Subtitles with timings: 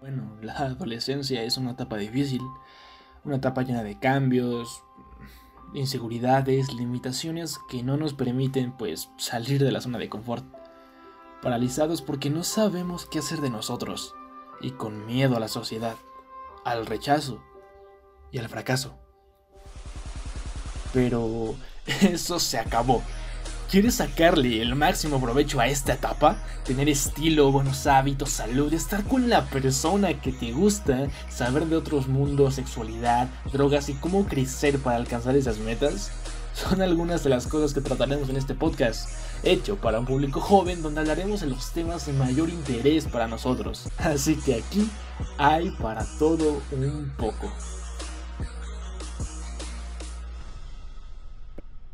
[0.00, 2.42] Bueno, la adolescencia es una etapa difícil,
[3.24, 4.82] una etapa llena de cambios,
[5.74, 10.44] inseguridades, limitaciones que no nos permiten pues salir de la zona de confort.
[11.42, 14.14] Paralizados porque no sabemos qué hacer de nosotros
[14.60, 15.96] y con miedo a la sociedad,
[16.64, 17.42] al rechazo
[18.32, 18.98] y al fracaso.
[20.92, 21.54] Pero
[21.86, 23.02] eso se acabó.
[23.70, 26.42] ¿Quieres sacarle el máximo provecho a esta etapa?
[26.64, 32.08] Tener estilo, buenos hábitos, salud, estar con la persona que te gusta, saber de otros
[32.08, 36.10] mundos, sexualidad, drogas y cómo crecer para alcanzar esas metas?
[36.54, 39.10] Son algunas de las cosas que trataremos en este podcast,
[39.42, 43.90] hecho para un público joven donde hablaremos de los temas de mayor interés para nosotros.
[43.98, 44.88] Así que aquí
[45.36, 47.52] hay para todo un poco.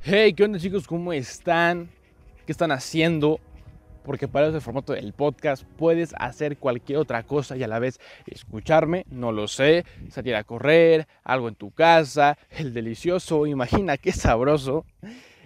[0.06, 0.86] Hey, ¿qué onda chicos?
[0.86, 1.88] ¿Cómo están?
[2.44, 3.40] ¿Qué están haciendo?
[4.04, 7.98] Porque para ese formato del podcast puedes hacer cualquier otra cosa y a la vez
[8.26, 14.12] escucharme, no lo sé, salir a correr, algo en tu casa, el delicioso, imagina qué
[14.12, 14.84] sabroso,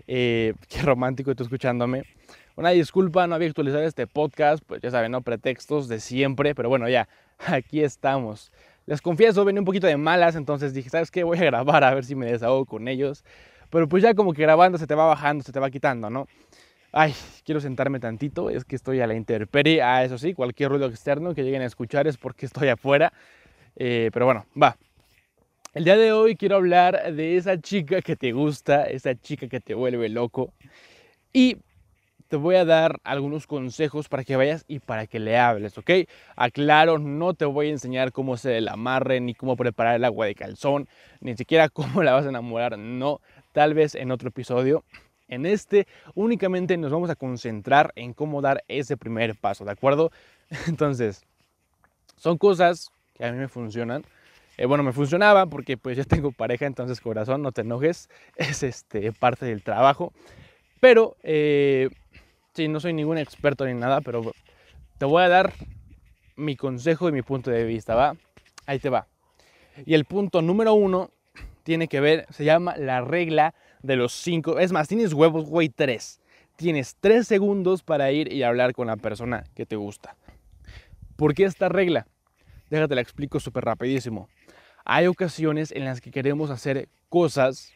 [0.08, 2.02] eh, qué romántico tú escuchándome.
[2.56, 6.68] Una disculpa, no había actualizado este podcast, pues ya saben, no pretextos de siempre, pero
[6.68, 7.08] bueno, ya,
[7.46, 8.50] aquí estamos.
[8.86, 11.22] Les confieso, venía un poquito de malas, entonces dije, ¿sabes qué?
[11.22, 13.22] Voy a grabar a ver si me desahogo con ellos.
[13.70, 16.26] Pero pues ya como que grabando se te va bajando, se te va quitando, ¿no?
[16.90, 19.82] Ay, quiero sentarme tantito, es que estoy a la intemperie.
[19.82, 23.12] Ah, eso sí, cualquier ruido externo que lleguen a escuchar es porque estoy afuera.
[23.76, 24.76] Eh, pero bueno, va.
[25.74, 29.60] El día de hoy quiero hablar de esa chica que te gusta, esa chica que
[29.60, 30.52] te vuelve loco.
[31.32, 31.58] Y
[32.28, 35.90] te voy a dar algunos consejos para que vayas y para que le hables, ¿ok?
[36.36, 40.26] Aclaro, no te voy a enseñar cómo hacer el amarre, ni cómo preparar el agua
[40.26, 40.88] de calzón,
[41.20, 43.20] ni siquiera cómo la vas a enamorar, no
[43.58, 44.84] tal vez en otro episodio.
[45.26, 50.12] En este únicamente nos vamos a concentrar en cómo dar ese primer paso, ¿de acuerdo?
[50.68, 51.24] Entonces,
[52.16, 54.04] son cosas que a mí me funcionan.
[54.58, 58.62] Eh, bueno, me funcionaba porque pues ya tengo pareja, entonces corazón, no te enojes, es
[58.62, 60.12] este, parte del trabajo.
[60.78, 61.90] Pero, eh,
[62.54, 64.32] sí, no soy ningún experto ni nada, pero
[64.98, 65.52] te voy a dar
[66.36, 68.16] mi consejo y mi punto de vista, ¿va?
[68.66, 69.08] Ahí te va.
[69.84, 71.10] Y el punto número uno
[71.68, 74.58] tiene que ver, se llama la regla de los cinco.
[74.58, 76.18] Es más, tienes huevos, güey, tres.
[76.56, 80.16] Tienes tres segundos para ir y hablar con la persona que te gusta.
[81.16, 82.06] ¿Por qué esta regla?
[82.70, 84.30] Déjate la explico súper rapidísimo.
[84.86, 87.74] Hay ocasiones en las que queremos hacer cosas,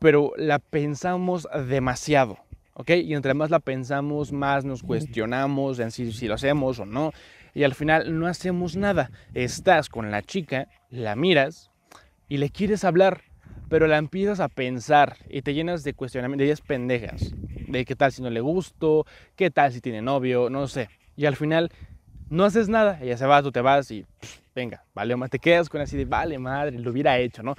[0.00, 2.36] pero la pensamos demasiado.
[2.74, 2.90] ¿ok?
[3.04, 7.12] Y entre más la pensamos, más nos cuestionamos en si, si, lo hacemos o no.
[7.54, 9.12] Y al final no hacemos nada.
[9.34, 11.71] Estás con la chica, la miras,
[12.32, 13.24] y le quieres hablar,
[13.68, 17.34] pero la empiezas a pensar y te llenas de cuestionamientos, de ideas pendejas,
[17.68, 19.04] de qué tal si no le gusto,
[19.36, 20.88] qué tal si tiene novio, no sé.
[21.14, 21.70] Y al final
[22.30, 24.06] no haces nada, ella se va, tú te vas y
[24.54, 27.54] venga, vale, te quedas con así de, vale, madre, lo hubiera hecho, ¿no?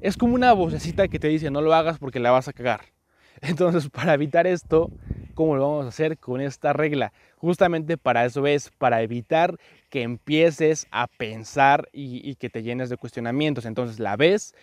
[0.00, 2.80] Es como una vocecita que te dice, no lo hagas porque la vas a cagar.
[3.42, 4.90] Entonces, para evitar esto,
[5.34, 7.12] ¿cómo lo vamos a hacer con esta regla?
[7.42, 9.58] Justamente para eso es, para evitar
[9.90, 13.66] que empieces a pensar y, que te llenes de cuestionamientos.
[13.66, 14.54] Entonces la ves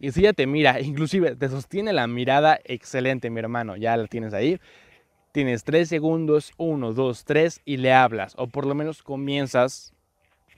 [0.00, 4.08] y si ella te mira, inclusive te sostiene la mirada, excelente mi hermano, ya la
[4.08, 4.58] tienes ahí.
[5.30, 9.94] Tienes tres segundos, uno, dos, tres, y le hablas, o por lo menos comienzas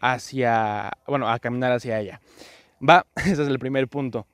[0.01, 2.23] hacia, bueno, a caminar hacia ella.
[2.81, 4.27] Va, ese es el primer punto.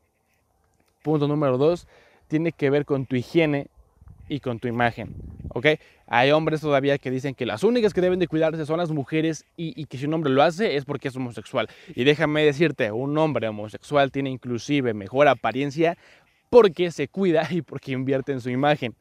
[1.03, 1.89] Punto número dos,
[2.29, 3.71] tiene que ver con tu higiene
[4.29, 5.15] y con tu imagen,
[5.51, 5.67] ¿ok?
[6.07, 9.45] Hay hombres todavía que dicen que las únicas que deben de cuidarse son las mujeres
[9.57, 11.69] y, que si un hombre lo hace es porque es homosexual.
[11.95, 15.97] Y déjame decirte, un hombre homosexual tiene inclusive mejor apariencia
[16.51, 18.95] porque se cuida y porque invierte en su imagen.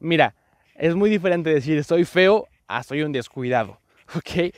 [0.00, 0.34] Mira,
[0.74, 3.80] es muy diferente decir soy feo a soy un descuidado,
[4.16, 4.54] ¿ok?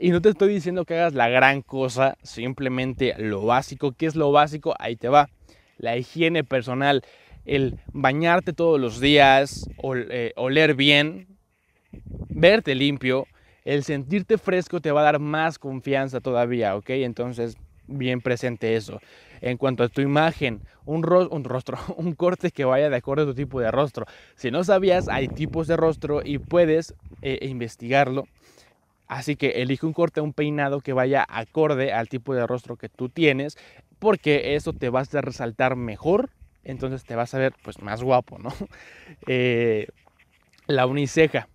[0.00, 3.92] Y no te estoy diciendo que hagas la gran cosa, simplemente lo básico.
[3.92, 4.74] ¿Qué es lo básico?
[4.80, 5.28] Ahí te va.
[5.78, 7.04] La higiene personal
[7.44, 11.26] el bañarte todos los días, eh, oler bien,
[12.28, 13.26] verte limpio,
[13.64, 16.90] el sentirte fresco te va a dar más confianza todavía, ¿ok?
[16.90, 17.56] Entonces,
[17.86, 19.00] bien presente eso.
[19.40, 23.34] En cuanto a tu imagen, un, rostro, un corte que vaya de acuerdo a tu
[23.34, 24.06] tipo de rostro.
[24.34, 28.26] Si no sabías, hay tipos de rostro y puedes eh, investigarlo.
[29.08, 32.88] Así que elige un corte, un peinado que vaya acorde al tipo de rostro que
[32.88, 33.58] tú tienes,
[33.98, 36.30] porque eso te va a resaltar mejor
[36.64, 38.50] entonces te vas a ver pues más guapo, ¿no?
[39.26, 39.88] Eh,
[40.66, 41.48] la uniceja.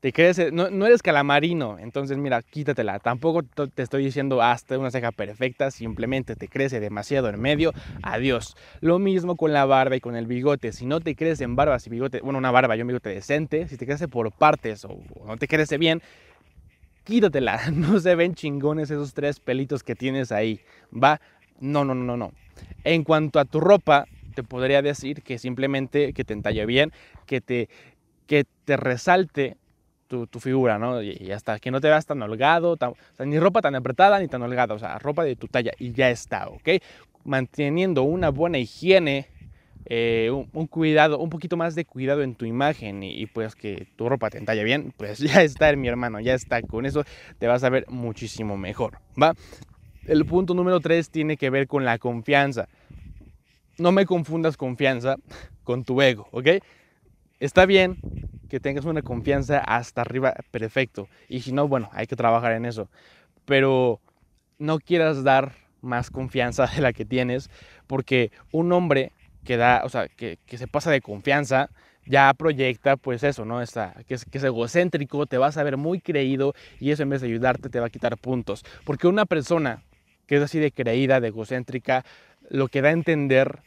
[0.00, 2.98] Te crees, no, no, eres calamarino, entonces mira, quítatela.
[2.98, 8.56] Tampoco te estoy diciendo hasta una ceja perfecta, simplemente te crece demasiado en medio, adiós.
[8.80, 10.72] Lo mismo con la barba y con el bigote.
[10.72, 13.68] Si no te crece en barbas y bigote, bueno, una barba y un bigote decente,
[13.68, 16.02] si te crece por partes o, no te crece bien,
[17.04, 17.60] quítatela.
[17.70, 20.58] No se ven chingones esos tres pelitos que tienes ahí,
[20.92, 21.20] ¿va?
[21.60, 22.32] No, no, no, no.
[22.82, 26.92] En cuanto a tu ropa, te podría decir que simplemente que te entalle bien,
[27.26, 27.68] que te,
[28.26, 29.56] que te resalte
[30.30, 31.02] tu, figura, ¿no?
[31.02, 32.76] Y, hasta que no te veas tan holgado,
[33.24, 36.10] ni ropa tan apretada ni tan holgada, o sea, ropa de tu talla y ya
[36.10, 36.68] está, ¿ok?
[37.24, 39.28] Manteniendo una buena higiene,
[39.86, 44.08] eh, un, cuidado, un poquito más de cuidado en tu imagen y, pues que tu
[44.08, 46.62] ropa te entalle bien, pues ya está, mi hermano, ya está.
[46.62, 47.04] Con eso
[47.38, 49.34] te vas a ver muchísimo mejor, ¿va?
[50.06, 52.68] El punto número tres tiene que ver con la confianza.
[53.78, 55.16] No me confundas confianza
[55.64, 56.48] con tu ego, ¿ok?
[57.40, 57.98] Está bien
[58.48, 61.08] que tengas una confianza hasta arriba, perfecto.
[61.28, 62.90] Y si no, bueno, hay que trabajar en eso.
[63.46, 64.00] Pero
[64.58, 67.50] no quieras dar más confianza de la que tienes,
[67.86, 69.12] porque un hombre
[69.44, 71.70] que da, o sea, que, se pasa de confianza,
[72.06, 73.62] ya proyecta pues eso, ¿no?
[73.62, 77.10] Está, que, es, que es egocéntrico, te vas a ver muy creído y eso en
[77.10, 78.64] vez de ayudarte te va a quitar puntos.
[78.84, 79.82] Porque una persona
[80.26, 82.04] que es así de creída, de egocéntrica,
[82.48, 83.62] lo que da a entender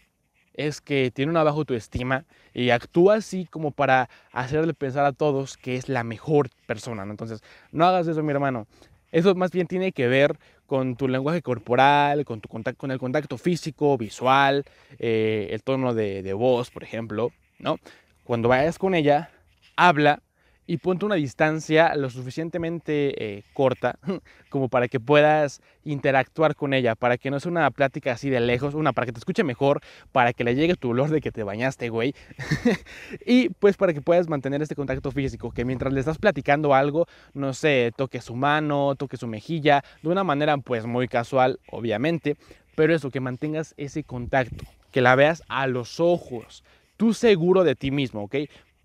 [0.54, 5.57] es que tiene una baja autoestima y actúa así como para hacerle pensar a todos
[5.57, 7.04] que es la mejor persona.
[7.04, 7.42] Entonces,
[7.72, 8.68] no hagas eso, mi hermano.
[9.12, 13.00] Eso más bien tiene que ver con tu lenguaje corporal, con, tu contacto, con el
[13.00, 14.63] contacto físico, visual,
[15.00, 17.31] eh, el tono de, de voz, por ejemplo.
[17.60, 17.77] ¿no?
[18.24, 19.30] Cuando vayas con ella,
[19.75, 20.22] habla
[20.67, 24.00] y ponte una distancia lo suficientemente eh, corta
[24.50, 28.39] como para que puedas interactuar con ella, para que no sea una plática así de
[28.39, 29.81] lejos, una para que te escuche mejor,
[30.12, 32.15] para que le llegue tu olor de que te bañaste, güey,
[33.25, 37.06] y pues para que puedas mantener este contacto físico, que mientras le estás platicando algo,
[37.33, 42.38] no sé, toque su mano, toque su mejilla, de una manera pues muy casual, obviamente,
[42.75, 46.63] pero eso, que mantengas ese contacto, que la veas a los ojos,
[46.97, 48.35] tú seguro de ti mismo, ¿ok?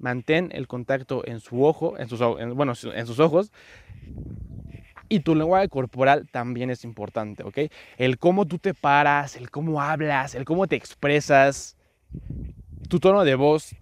[0.00, 2.20] Mantén el contacto en su ojo, en sus,
[2.54, 3.52] bueno, en sus ojos.
[5.08, 7.58] Y tu lenguaje corporal también es importante, ¿ok?
[7.98, 11.76] El cómo tú te paras, el cómo hablas, el cómo te expresas,
[12.88, 13.74] tu tono de voz.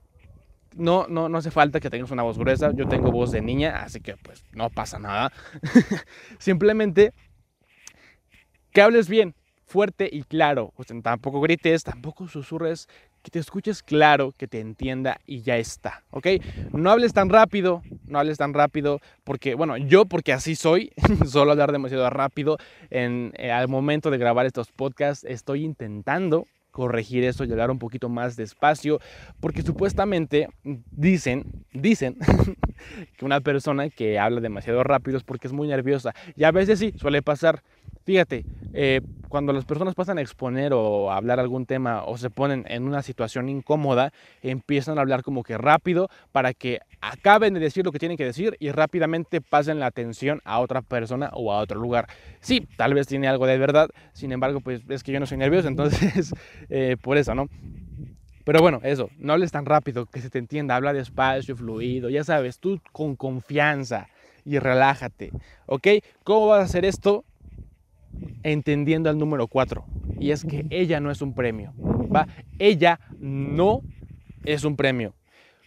[0.75, 2.73] No, no, no hace falta que tengas una voz gruesa.
[2.75, 5.33] Yo tengo voz de niña, así que pues no pasa nada.
[6.39, 7.13] Simplemente
[8.73, 9.35] que hables bien,
[9.67, 10.73] fuerte y claro.
[10.77, 12.89] Pues, tampoco grites, tampoco susurres,
[13.23, 16.27] que te escuches claro, que te entienda y ya está, ¿ok?
[16.73, 20.93] No hables tan rápido, no hables tan rápido, porque, bueno, yo porque así soy,
[21.27, 22.59] solo hablar demasiado rápido,
[22.91, 27.81] en, eh, al momento de grabar estos podcasts estoy intentando corregir eso y hablar un
[27.81, 29.01] poquito más despacio,
[29.41, 30.49] porque supuestamente
[30.93, 32.17] dicen, dicen
[33.17, 36.79] que una persona que habla demasiado rápido es porque es muy nerviosa, y a veces
[36.79, 37.63] sí, suele pasar,
[38.09, 42.31] Fíjate, eh, cuando las personas pasan a exponer o a hablar algún tema o se
[42.31, 47.61] ponen en una situación incómoda, empiezan a hablar como que rápido para que acaben de
[47.61, 51.53] decir lo que tienen que decir y rápidamente pasen la atención a otra persona o
[51.53, 52.09] a otro lugar.
[52.41, 55.37] Sí, tal vez tiene algo de verdad, sin embargo, pues es que yo no soy
[55.37, 56.33] nervioso, entonces
[56.71, 57.45] eh, por eso, ¿no?
[58.45, 62.25] Pero bueno, eso, no hables tan rápido, que se te entienda, habla despacio, fluido, ya
[62.25, 64.09] sabes, tú con confianza
[64.47, 65.31] y relájate,
[65.67, 65.89] ¿ok?
[66.25, 67.27] ¿Cómo vas a hacer esto?
[68.43, 69.85] Entendiendo al número 4.
[70.19, 71.75] Y es que ella no es un premio.
[72.15, 72.27] ¿va?
[72.59, 73.83] Ella no
[74.45, 75.15] es un premio.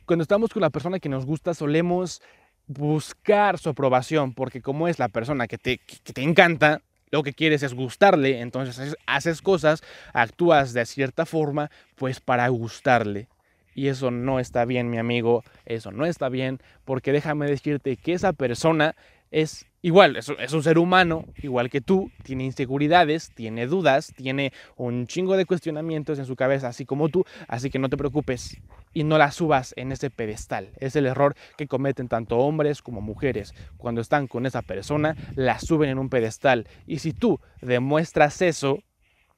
[0.05, 2.21] Cuando estamos con la persona que nos gusta, solemos
[2.67, 6.81] buscar su aprobación, porque como es la persona que te, que te encanta,
[7.11, 9.83] lo que quieres es gustarle, entonces haces cosas,
[10.13, 13.27] actúas de cierta forma, pues para gustarle.
[13.73, 18.13] Y eso no está bien, mi amigo, eso no está bien, porque déjame decirte que
[18.13, 18.95] esa persona
[19.29, 25.07] es igual, es, un ser humano, igual que tú, tiene inseguridades, tiene dudas, tiene un
[25.07, 28.57] chingo de cuestionamientos en su cabeza, así como tú, así que no te preocupes
[28.93, 30.69] y no la subas en ese pedestal.
[30.77, 33.53] Es el error que cometen tanto hombres como mujeres.
[33.77, 36.67] Cuando están con esa persona, la suben en un pedestal.
[36.85, 38.79] Y si tú demuestras eso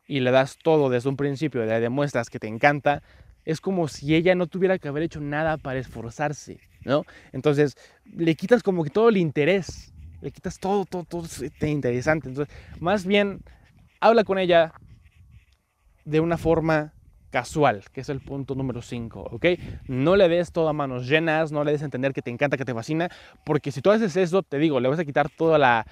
[0.08, 3.04] y le das todo desde un principio, le demuestras que te encanta,
[3.46, 6.60] es como si ella no tuviera que haber hecho nada para esforzarse.
[6.86, 7.06] ¿no?
[7.32, 9.93] Entonces, le quitas como que todo el interés,
[10.24, 12.30] le quitas todo, todo, todo este interesante.
[12.30, 13.42] Entonces, más bien,
[14.00, 14.74] habla con ella
[16.06, 16.94] de una forma
[17.30, 19.46] casual, que es el punto número 5, ¿ok?
[19.88, 22.58] No le des todo a manos llenas, no le des a entender que te encanta,
[22.58, 23.10] que te fascina,
[23.44, 25.88] porque si tú haces eso, te digo, le vas a quitar toda la,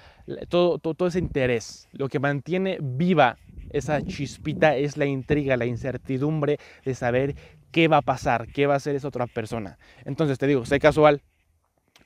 [0.48, 1.88] todo, todo, todo ese interés.
[1.92, 3.38] Lo que mantiene viva
[3.70, 7.34] esa chispita es la intriga, la incertidumbre de saber
[7.72, 9.78] qué va a pasar, qué va a hacer esa otra persona.
[10.04, 11.22] Entonces te digo, sé casual.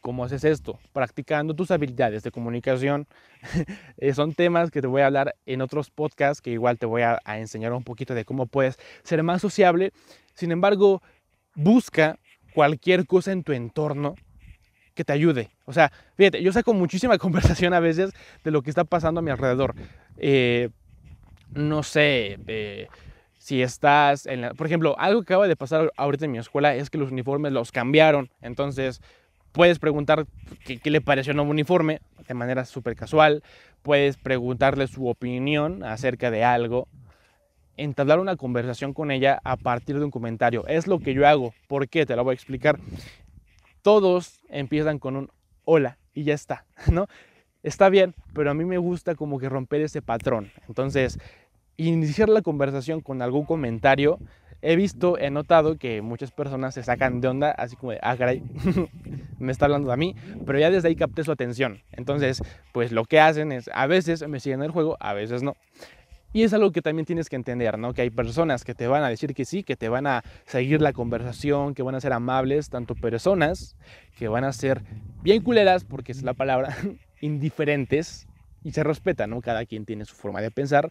[0.06, 0.78] ¿Cómo haces esto?
[0.92, 3.08] Practicando tus habilidades de comunicación.
[3.98, 7.02] Eh, son temas que te voy a hablar en otros podcasts, que igual te voy
[7.02, 9.92] a, enseñar un poquito de cómo puedes ser más sociable.
[10.34, 11.02] Sin embargo,
[11.56, 12.20] busca
[12.54, 14.14] cualquier cosa en tu entorno
[14.94, 15.50] que te ayude.
[15.64, 18.12] O sea, fíjate, yo saco muchísima conversación a veces
[18.44, 19.74] de lo que está pasando a mi alrededor.
[20.18, 20.68] Eh,
[21.52, 22.86] no sé, eh,
[23.38, 26.76] si estás en la, por ejemplo, algo que acaba de pasar ahorita en mi escuela
[26.76, 28.30] es que los uniformes los cambiaron.
[28.40, 29.00] Entonces,
[29.56, 30.26] puedes preguntar
[30.66, 33.42] qué, le pareció el nuevo uniforme de manera súper casual.
[33.80, 36.88] Puedes preguntarle su opinión acerca de algo.
[37.78, 40.66] Entablar una conversación con ella a partir de un comentario.
[40.66, 41.54] Es lo que yo hago.
[41.68, 42.04] ¿Por qué?
[42.04, 42.78] Te lo voy a explicar.
[43.80, 45.30] Todos empiezan con un
[45.64, 47.06] hola y ya está, ¿no?
[47.62, 50.52] Está bien, pero a mí me gusta como que romper ese patrón.
[50.68, 51.18] Entonces,
[51.78, 54.18] iniciar la conversación con algún comentario,
[54.62, 58.16] he visto, he notado que muchas personas se sacan de onda, así como de, ah,
[58.16, 58.42] caray,
[59.38, 61.82] me está hablando a mí, pero ya desde ahí capté su atención.
[61.92, 65.54] Entonces, pues lo que hacen es, a veces me siguen el juego, a veces no.
[66.32, 67.94] Y es algo que también tienes que entender, ¿no?
[67.94, 70.82] Que hay personas que te van a decir que sí, que te van a seguir
[70.82, 73.76] la conversación, que van a ser amables, tanto personas
[74.18, 74.82] que van a ser
[75.22, 76.76] bien culeras, porque es la palabra,
[77.20, 78.26] indiferentes,
[78.62, 79.40] y se respeta, ¿no?
[79.40, 80.90] Cada quien tiene su forma de pensar,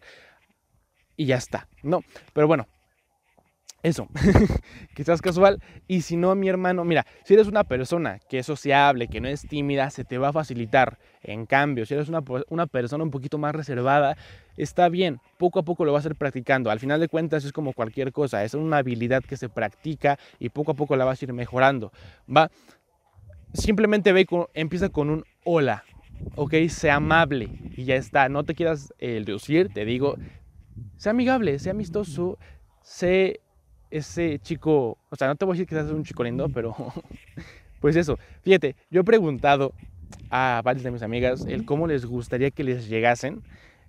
[1.16, 2.00] y ya está, ¿no?
[2.32, 2.66] Pero bueno,
[3.82, 4.08] eso,
[4.94, 5.62] quizás casual.
[5.86, 9.28] Y si no, mi hermano, mira, si eres una persona que es sociable, que no
[9.28, 10.98] es tímida, se te va a facilitar.
[11.22, 14.16] En cambio, si eres una, una, persona un poquito más reservada,
[14.56, 16.70] está bien, poco a poco lo vas a ir practicando.
[16.70, 20.48] Al final de cuentas es como cualquier cosa, es una habilidad que se practica y
[20.48, 21.92] poco a poco la vas a ir mejorando.
[22.34, 22.50] Va,
[23.52, 25.84] simplemente ve, con, empieza con un hola,
[26.34, 28.28] ok, sea amable y ya está.
[28.28, 30.16] No te quieras eh, reducir, te digo,
[30.96, 32.38] sea amigable, sea amistoso,
[32.82, 33.40] sé
[33.96, 36.74] ese chico, o sea, no te voy a decir que seas un chico lindo, pero
[37.80, 39.72] pues eso, fíjate, yo he preguntado
[40.30, 43.42] a varias de mis amigas el cómo les gustaría que les llegasen,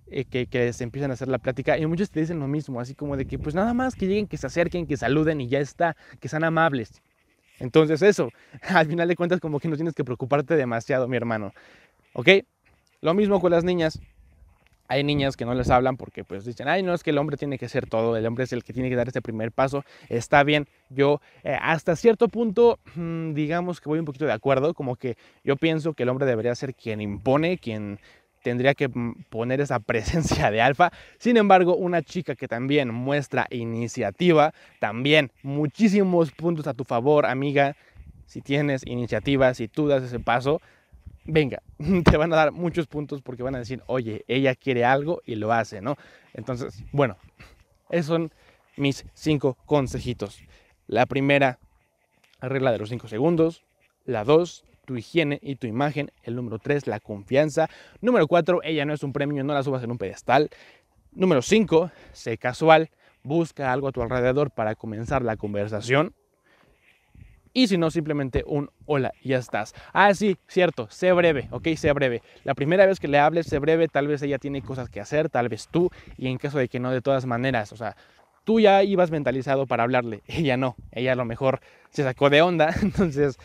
[0.07, 2.79] eh, que, que les empiecen a hacer la plática, y muchos te dicen lo mismo,
[2.79, 5.47] así como de que pues nada más que lleguen, que se acerquen, que saluden y
[5.47, 7.01] ya está, que sean amables.
[7.59, 8.29] Entonces eso,
[8.61, 11.53] al final de cuentas como que no tienes que preocuparte demasiado, mi hermano.
[12.13, 12.29] ¿Ok?
[13.01, 13.99] Lo mismo con las niñas.
[14.88, 17.38] Hay niñas que no les hablan porque pues dicen, ay, no, es que el hombre
[17.38, 19.84] tiene que ser todo, el hombre es el que tiene que dar ese primer paso.
[20.10, 24.74] Está bien, yo eh, hasta cierto punto, mm, digamos que voy un poquito de acuerdo,
[24.74, 28.00] como que yo pienso que el hombre debería ser quien impone, quien
[28.44, 30.91] tendría que mm, poner esa presencia de alfa.
[31.17, 37.75] Sin embargo, una chica que también muestra iniciativa, también muchísimos puntos a tu favor, amiga.
[38.25, 40.62] Si tienes iniciativa, si tú das ese paso,
[41.27, 41.62] venga,
[42.10, 45.36] te van a dar muchos puntos porque van a decir, oye, ella quiere algo y
[45.36, 45.96] lo hace, ¿no?
[46.34, 47.17] Entonces, bueno,
[47.89, 48.31] esos son
[48.75, 50.39] mis cinco consejitos.
[50.88, 51.60] La primera,
[52.41, 53.63] regla de los cinco segundos.
[54.05, 56.12] La dos, tu higiene y tu imagen.
[56.24, 57.69] El número tres, la confianza.
[58.01, 60.50] Número cuatro, ella no es un premio, no la subas en un pedestal.
[61.12, 62.89] Número cinco, sé casual.
[63.24, 66.13] Busca algo a tu alrededor para comenzar la conversación
[67.57, 69.73] y si no, simplemente un hola ya estás.
[69.91, 72.21] Ah, sí, cierto, sé breve, ok, sé breve.
[72.43, 75.27] La primera vez que le hables, sé breve, tal vez ella tiene cosas que hacer,
[75.29, 77.97] tal vez tú, y en caso de que no, de todas maneras, o sea,
[78.43, 81.59] tú ya ibas mentalizado para hablarle, ella no, ella a lo mejor
[81.89, 83.39] se sacó de onda, entonces,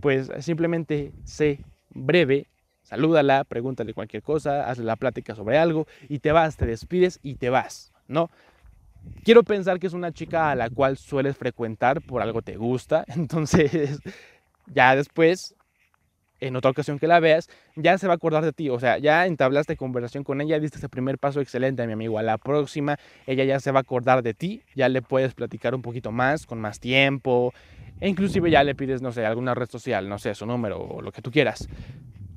[0.00, 2.46] pues simplemente sé breve,
[2.82, 7.34] salúdala, pregúntale cualquier cosa, hazle la plática sobre algo y te vas, te despides y
[7.34, 8.30] te vas, ¿no?
[9.24, 13.04] Quiero pensar que es una chica a la cual sueles frecuentar, por algo te gusta,
[13.14, 14.00] entonces
[14.66, 15.54] ya después,
[16.40, 18.98] en otra ocasión que la veas, ya se va a acordar de ti, o sea,
[18.98, 22.98] ya entablaste conversación con ella, diste ese primer paso excelente, mi amigo, a la próxima
[23.26, 26.46] ella ya se va a acordar de ti, ya le puedes platicar un poquito más,
[26.46, 27.52] con más tiempo,
[28.00, 31.02] e inclusive ya le pides, no sé, alguna red social, no sé, su número o
[31.02, 31.68] lo que tú quieras.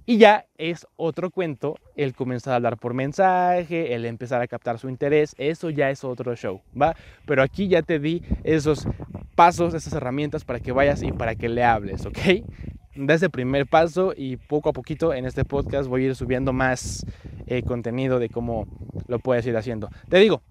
[0.05, 4.77] Y ya es otro cuento el comenzar a hablar por mensaje, el empezar a captar
[4.77, 6.93] su interés, eso ya es otro show, ¿va?
[7.25, 8.85] Pero aquí ya te di esos
[9.35, 12.17] pasos, esas herramientas para que vayas y para que le hables, ¿ok?
[12.95, 16.51] Da ese primer paso y poco a poquito en este podcast voy a ir subiendo
[16.51, 17.05] más
[17.47, 18.67] eh, contenido de cómo
[19.07, 19.89] lo puedes ir haciendo.
[20.09, 20.43] Te digo,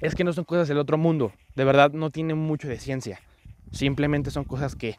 [0.00, 3.20] es que no son cosas del otro mundo, de verdad no tienen mucho de ciencia,
[3.70, 4.96] simplemente son cosas que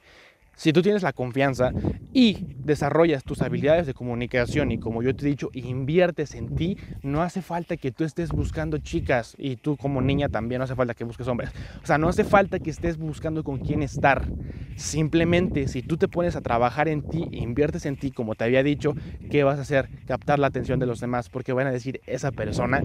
[0.58, 1.72] si tú tienes la confianza
[2.14, 6.78] y desarrollas tus habilidades de comunicación y como yo te he dicho, inviertes en ti,
[7.04, 10.74] no hace falta que tú estés buscando chicas y tú como niña también no hace
[10.74, 11.52] falta que busques hombres.
[11.84, 14.28] O sea, no hace falta que estés buscando con quién estar.
[14.76, 18.64] Simplemente si tú te pones a trabajar en ti inviertes en ti, como te había
[18.64, 18.96] dicho,
[19.30, 19.90] ¿qué vas a hacer?
[20.08, 22.82] Captar la atención de los demás porque van a decir, esa persona,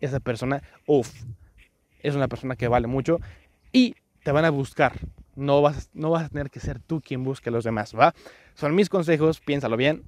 [0.00, 1.12] esa persona, uff,
[2.00, 3.20] es una persona que vale mucho
[3.70, 3.94] y
[4.24, 4.94] te van a buscar
[5.36, 8.14] no vas, no vas a tener que ser tú quien busque a los demás, ¿va?
[8.54, 10.04] Son mis consejos, piénsalo bien.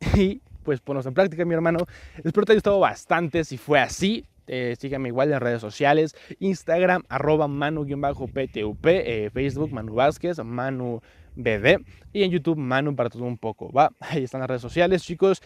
[0.16, 1.86] Y pues ponlos en práctica, mi hermano.
[2.22, 3.44] Espero te haya gustado bastante.
[3.44, 6.16] Si fue así, eh, síganme igual en redes sociales.
[6.40, 8.86] Instagram, arroba manu-ptup.
[8.86, 11.00] Eh, Facebook, Manu Vázquez, Manu
[11.36, 11.84] BD.
[12.12, 13.70] Y en YouTube, Manu para todo un poco.
[13.72, 15.42] Va, ahí están las redes sociales, chicos.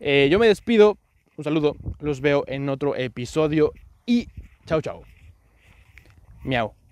[0.00, 0.98] Eh, yo me despido.
[1.36, 1.76] Un saludo.
[2.00, 3.72] Los veo en otro episodio.
[4.04, 4.28] Y
[4.66, 5.02] chao, chao.
[6.44, 6.85] Miau.